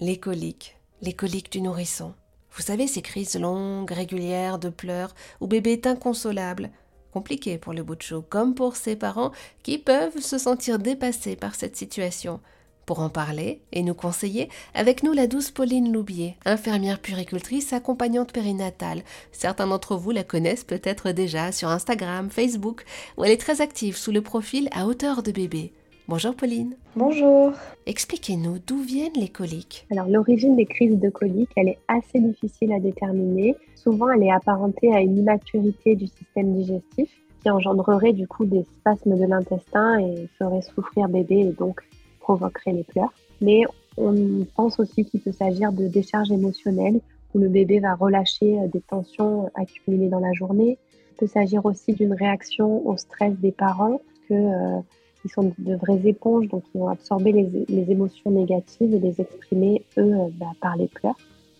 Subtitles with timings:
[0.00, 2.14] les coliques, les coliques du nourrisson.
[2.52, 6.70] Vous savez, ces crises longues, régulières de pleurs, où bébé est inconsolable.
[7.12, 9.30] Compliqué pour le bout de chou, comme pour ses parents
[9.62, 12.40] qui peuvent se sentir dépassés par cette situation.
[12.86, 18.32] Pour en parler et nous conseiller, avec nous la douce Pauline Loubier, infirmière puricultrice accompagnante
[18.32, 19.02] périnatale.
[19.32, 22.84] Certains d'entre vous la connaissent peut-être déjà sur Instagram, Facebook,
[23.18, 25.74] où elle est très active sous le profil à hauteur de bébé.
[26.10, 26.74] Bonjour Pauline.
[26.96, 27.52] Bonjour.
[27.86, 29.86] Expliquez-nous d'où viennent les coliques.
[29.92, 33.54] Alors l'origine des crises de coliques, elle est assez difficile à déterminer.
[33.76, 37.08] Souvent, elle est apparentée à une immaturité du système digestif
[37.40, 41.80] qui engendrerait du coup des spasmes de l'intestin et ferait souffrir bébé et donc
[42.18, 43.12] provoquerait les pleurs.
[43.40, 43.62] Mais
[43.96, 47.00] on pense aussi qu'il peut s'agir de décharges émotionnelles
[47.34, 50.76] où le bébé va relâcher euh, des tensions accumulées dans la journée.
[51.12, 54.80] Il peut s'agir aussi d'une réaction au stress des parents, que euh,
[55.24, 59.84] ils sont de vraies éponges, donc ils vont absorber les, émotions négatives et les exprimer
[59.98, 61.16] eux euh, bah, par les pleurs.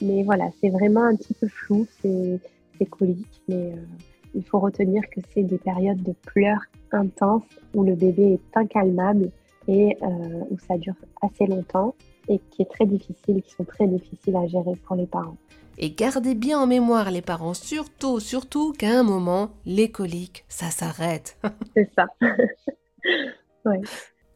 [0.00, 2.40] Mais voilà, c'est vraiment un petit peu flou, c'est
[2.90, 3.72] colique, mais
[4.34, 7.44] il faut retenir que c'est des périodes de pleurs intenses
[7.74, 9.30] où le bébé est incalmable
[9.68, 11.94] et euh, où ça dure assez longtemps
[12.28, 15.36] et qui est très difficile, qui sont très difficiles à gérer pour les parents.
[15.78, 20.70] Et gardez bien en mémoire les parents, surtout, surtout qu'à un moment, les coliques, ça
[20.70, 21.38] s'arrête.
[21.74, 22.06] C'est ça.
[23.64, 23.80] ouais.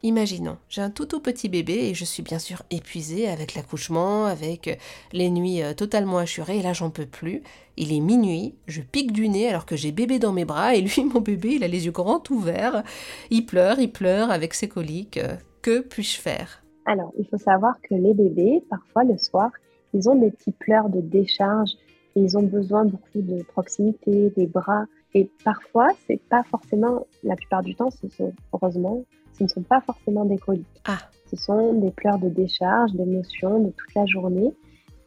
[0.02, 4.26] Imaginons, j'ai un tout tout petit bébé et je suis bien sûr épuisée avec l'accouchement,
[4.26, 4.74] avec euh,
[5.12, 7.42] les nuits euh, totalement assurées et là j'en peux plus.
[7.76, 10.82] Il est minuit, je pique du nez alors que j'ai bébé dans mes bras et
[10.82, 12.84] lui mon bébé il a les yeux grands ouverts,
[13.30, 15.18] il pleure, il pleure avec ses coliques.
[15.62, 16.62] Que puis-je faire?
[16.84, 19.50] Alors il faut savoir que les bébés, parfois le soir,
[19.94, 21.72] ils ont des petits pleurs de décharge
[22.14, 24.84] et ils ont besoin beaucoup de proximité, des bras
[25.16, 29.04] et parfois c'est pas forcément, la plupart du temps ce sont heureusement
[29.38, 30.66] ce ne sont pas forcément des coliques.
[30.86, 30.98] Ah.
[31.30, 34.54] Ce sont des pleurs de décharge, d'émotions de toute la journée.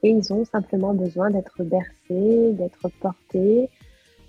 [0.04, 3.70] Et ils ont simplement besoin d'être bercés, d'être portés.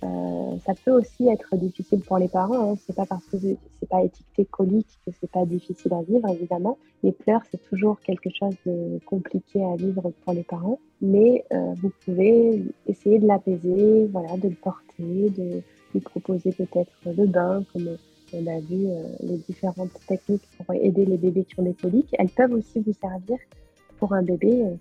[0.03, 2.73] Euh, ça peut aussi être difficile pour les parents.
[2.73, 2.77] Hein.
[2.87, 6.79] C'est pas parce que c'est pas étiqueté colique que c'est pas difficile à vivre, évidemment.
[7.03, 10.79] Les pleurs, c'est toujours quelque chose de compliqué à vivre pour les parents.
[11.03, 15.63] Mais euh, vous pouvez essayer de l'apaiser, voilà, de le porter, de
[15.93, 17.97] lui proposer peut-être le bain, comme
[18.33, 22.15] on a vu euh, les différentes techniques pour aider les bébés qui ont des coliques.
[22.19, 23.39] Elles peuvent aussi vous servir
[23.99, 24.75] pour un bébé euh,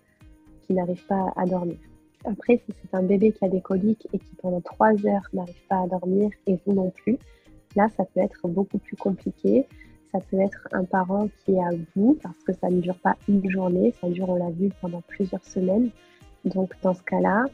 [0.66, 1.78] qui n'arrive pas à dormir.
[2.26, 5.68] Après, si c'est un bébé qui a des coliques et qui pendant trois heures n'arrive
[5.70, 7.18] pas à dormir et vous non plus,
[7.76, 9.66] là, ça peut être beaucoup plus compliqué.
[10.12, 13.16] Ça peut être un parent qui est à bout parce que ça ne dure pas
[13.28, 15.90] une journée, ça dure, on l'a vu, pendant plusieurs semaines.
[16.46, 17.46] Donc, dans ce cas-là,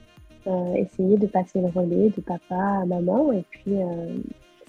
[0.48, 3.32] euh, essayez de passer le relais de papa à maman.
[3.34, 3.76] Et puis,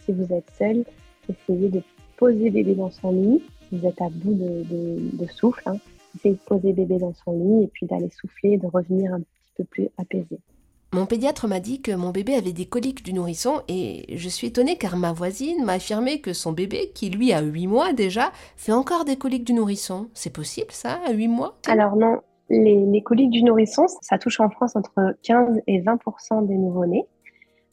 [0.04, 0.84] si vous êtes seul,
[1.28, 1.82] essayez de
[2.16, 3.42] poser bébé dans son lit.
[3.72, 5.76] Vous êtes à bout de, souffle, hein,
[6.14, 9.35] essayez de poser bébé dans son lit et puis d'aller souffler, de revenir un petit
[9.56, 10.38] peu plus apaisé.
[10.92, 14.46] Mon pédiatre m'a dit que mon bébé avait des coliques du nourrisson et je suis
[14.46, 18.30] étonnée car ma voisine m'a affirmé que son bébé, qui lui a 8 mois déjà,
[18.56, 20.08] fait encore des coliques du nourrisson.
[20.14, 21.58] C'est possible ça, à 8 mois?
[21.66, 26.46] Alors non, les, les, coliques du nourrisson, ça touche en France entre 15 et 20%
[26.46, 27.06] des nouveau-nés.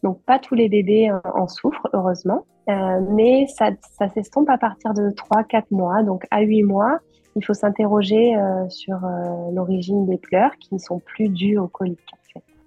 [0.02, 2.46] Donc pas tous les bébés en souffrent, heureusement.
[2.70, 6.04] Euh, mais ça, ça s'estompe à partir de 3-4 mois.
[6.04, 7.00] Donc à 8 mois,
[7.36, 11.68] il faut s'interroger euh, sur euh, l'origine des pleurs qui ne sont plus dus aux
[11.68, 12.00] coliques.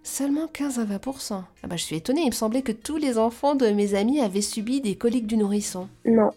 [0.03, 1.01] Seulement 15 à 20
[1.33, 4.21] ah bah, Je suis étonnée, il me semblait que tous les enfants de mes amis
[4.21, 5.89] avaient subi des coliques du nourrisson.
[6.05, 6.31] Non.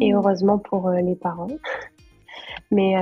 [0.00, 1.46] Et heureusement pour les parents.
[2.72, 2.94] Mais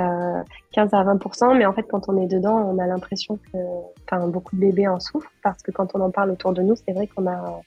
[0.72, 3.58] 15 à 20% mais en fait, quand on est dedans, on a l'impression que
[4.04, 6.76] enfin, beaucoup de bébés en souffrent parce que quand on en parle autour de nous,
[6.76, 7.62] c'est vrai qu'on a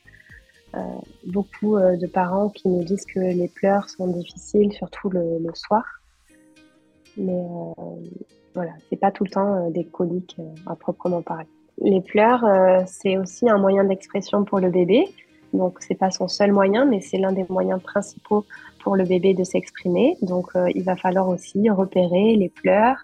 [0.75, 0.79] euh,
[1.25, 5.83] beaucoup euh, de parents qui nous disent que les pleurs sont difficiles, surtout le, soir.
[7.18, 7.84] Mais euh,
[8.53, 11.47] voilà, c'est pas tout le temps des coliques à proprement parler.
[11.81, 12.44] Les pleurs,
[12.88, 15.06] c'est aussi un moyen d'expression pour le bébé.
[15.53, 18.46] Donc, c'est pas son seul moyen, mais c'est l'un des moyens principaux
[18.84, 20.18] pour le bébé de s'exprimer.
[20.22, 22.97] Donc, il va falloir aussi repérer les pleurs,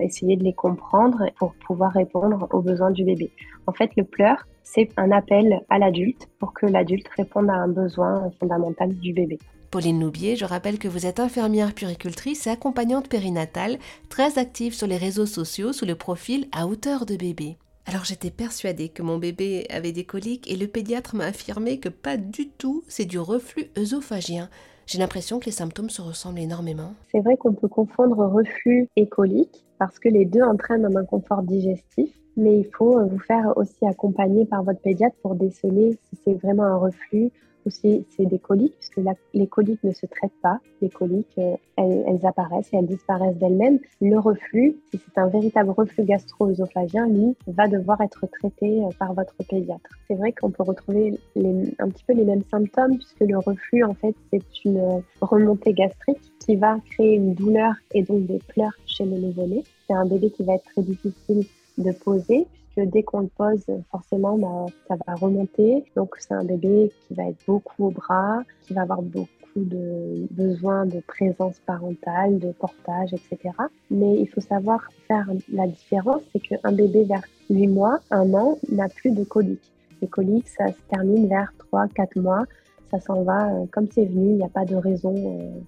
[0.00, 3.32] essayer de les comprendre pour pouvoir répondre aux besoins du bébé.
[3.66, 7.68] En fait, le pleur, c'est un appel à l'adulte pour que l'adulte réponde à un
[7.68, 9.38] besoin fondamental du bébé.
[9.70, 13.78] Pauline Loubier, je rappelle que vous êtes infirmière puricultrice et accompagnante périnatale,
[14.08, 17.56] très active sur les réseaux sociaux sous le profil à hauteur de bébé.
[17.86, 21.88] Alors j'étais persuadée que mon bébé avait des coliques et le pédiatre m'a affirmé que
[21.88, 24.50] pas du tout, c'est du reflux œsophagien.
[24.86, 26.94] J'ai l'impression que les symptômes se ressemblent énormément.
[27.12, 31.42] C'est vrai qu'on peut confondre reflux et colique parce que les deux entraînent un inconfort
[31.44, 36.20] digestif mais il faut euh, vous faire aussi accompagner par votre pédiatre pour déceler si
[36.24, 37.30] c'est vraiment un reflux
[37.66, 39.00] ou si c'est des coliques, puisque
[39.34, 40.60] les coliques ne se traitent pas.
[40.80, 43.78] Les coliques, euh, elles, apparaissent et elles disparaissent d'elles-mêmes.
[44.00, 49.12] Le reflux, si c'est un véritable reflux gastro-œsophagien, lui, va devoir être traité euh, par
[49.12, 49.90] votre pédiatre.
[50.08, 53.92] C'est vrai qu'on peut retrouver un petit peu les mêmes symptômes, puisque le reflux, en
[53.92, 59.04] fait, c'est une remontée gastrique qui va créer une douleur et donc des pleurs chez
[59.04, 59.64] le nouveau-né.
[59.86, 61.44] C'est un bébé qui va être très difficile
[61.78, 65.84] de poser, puisque dès qu'on le pose, forcément, bah, ça va remonter.
[65.96, 70.26] Donc, c'est un bébé qui va être beaucoup au bras, qui va avoir beaucoup de
[70.30, 73.54] besoin de présence parentale, de portage, etc.
[73.90, 78.58] Mais il faut savoir faire la différence, c'est qu'un bébé vers 8 mois, 1 an,
[78.70, 79.72] n'a plus de coliques.
[80.00, 82.44] Les coliques, ça se termine vers 3-4 mois,
[82.90, 85.14] ça s'en va euh, comme c'est venu, il n'y a pas de raison.
[85.14, 85.60] Euh,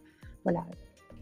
[0.44, 0.60] voilà,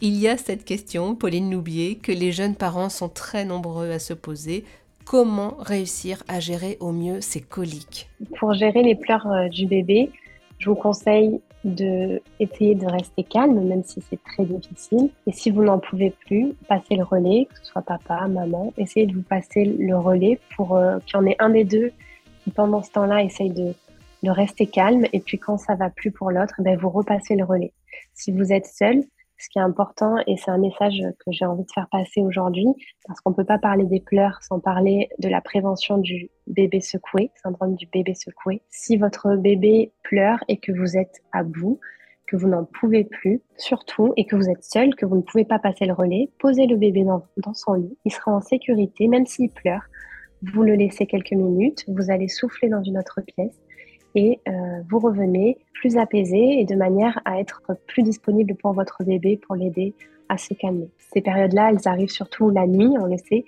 [0.00, 3.98] il y a cette question, Pauline Loubier, que les jeunes parents sont très nombreux à
[3.98, 4.64] se poser.
[5.04, 8.08] Comment réussir à gérer au mieux ces coliques?
[8.38, 10.10] Pour gérer les pleurs euh, du bébé,
[10.58, 15.10] je vous conseille de essayer de rester calme, même si c'est très difficile.
[15.26, 19.06] Et si vous n'en pouvez plus, passez le relais, que ce soit papa, maman, essayez
[19.06, 21.92] de vous passer le relais pour euh, qu'il y en ait un des deux
[22.44, 23.74] qui, pendant ce temps-là, essaye de,
[24.22, 25.06] de rester calme.
[25.12, 27.72] Et puis quand ça va plus pour l'autre, ben, vous repassez le relais.
[28.14, 29.02] Si vous êtes seul,
[29.40, 32.66] ce qui est important, et c'est un message que j'ai envie de faire passer aujourd'hui,
[33.06, 36.80] parce qu'on ne peut pas parler des pleurs sans parler de la prévention du bébé
[36.80, 38.62] secoué, syndrome du bébé secoué.
[38.68, 41.80] Si votre bébé pleure et que vous êtes à bout,
[42.26, 45.44] que vous n'en pouvez plus, surtout, et que vous êtes seul, que vous ne pouvez
[45.44, 47.96] pas passer le relais, posez le bébé dans, dans son lit.
[48.04, 49.82] Il sera en sécurité, même s'il pleure.
[50.42, 53.58] Vous le laissez quelques minutes, vous allez souffler dans une autre pièce
[54.14, 54.52] et euh,
[54.88, 59.54] vous revenez plus apaisé et de manière à être plus disponible pour votre bébé pour
[59.56, 59.94] l'aider
[60.28, 60.88] à se calmer.
[61.12, 63.44] Ces périodes-là, elles arrivent surtout la nuit, on le sait.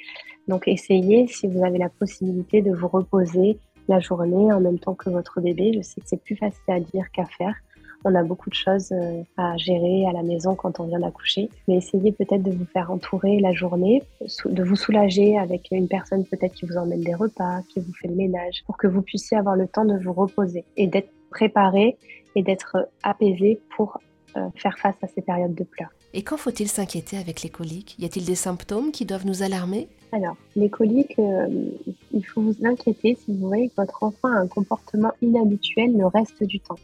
[0.49, 4.95] Donc essayez, si vous avez la possibilité, de vous reposer la journée en même temps
[4.95, 5.73] que votre bébé.
[5.75, 7.55] Je sais que c'est plus facile à dire qu'à faire
[8.05, 11.49] on a beaucoup de choses euh, à gérer à la maison quand on vient d'accoucher.
[11.69, 14.03] Mais essayez peut-être de vous faire entourer la journée,
[14.45, 18.09] de vous soulager avec une personne peut-être qui vous emmène des repas, qui vous fait
[18.09, 21.97] le ménage, pour que vous puissiez avoir le temps de vous reposer et d'être préparé
[22.35, 23.99] et d'être apaisé pour
[24.37, 25.91] euh, faire face à ces périodes de pleurs.
[26.15, 27.97] Et quand faut-il s'inquiéter avec les coliques?
[27.99, 29.89] Y a-t-il des symptômes qui doivent nous alarmer?
[30.13, 31.49] Alors, les coliques, euh,
[32.13, 36.07] il faut vous inquiéter si vous voyez que votre enfant a un comportement inhabituel le
[36.07, 36.77] reste du temps.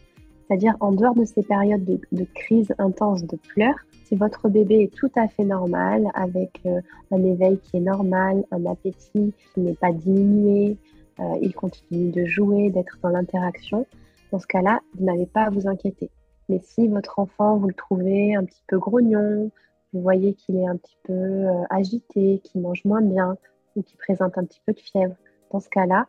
[0.48, 4.94] C'est-à-dire en dehors de ces périodes de, crise intense de pleurs, si votre bébé est
[4.94, 6.80] tout à fait normal, avec euh,
[7.10, 10.78] un éveil qui est normal, un appétit qui n'est pas diminué,
[11.20, 13.86] euh, il continue de jouer, d'être dans l'interaction,
[14.32, 16.10] dans ce cas-là, vous n'avez pas à vous inquiéter.
[16.48, 19.50] Mais si votre enfant, vous le trouvez un petit peu grognon,
[19.92, 23.36] vous voyez qu'il est un petit peu euh, agité, qu'il mange moins bien
[23.76, 25.14] ou qu'il présente un petit peu de fièvre,
[25.52, 26.06] dans ce cas-là,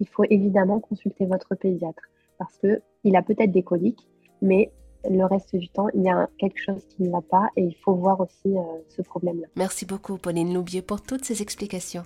[0.00, 2.02] il faut évidemment consulter votre pédiatre
[2.38, 2.66] parce
[3.04, 4.06] qu'il a peut-être des coliques,
[4.40, 4.70] mais
[5.08, 7.76] le reste du temps, il y a quelque chose qui ne va pas et il
[7.84, 9.46] faut voir aussi euh, ce problème-là.
[9.56, 12.04] Merci beaucoup, Pauline Loubier, pour toutes ces explications.